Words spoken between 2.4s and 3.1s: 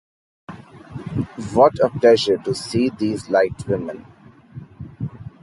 see